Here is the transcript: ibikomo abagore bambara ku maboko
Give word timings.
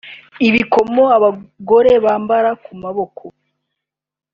ibikomo 0.47 1.03
abagore 1.17 1.91
bambara 2.05 2.49
ku 2.63 2.71
maboko 2.81 3.23